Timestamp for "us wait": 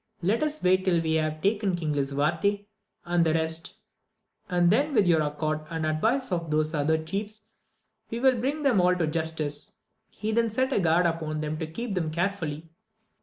0.41-0.83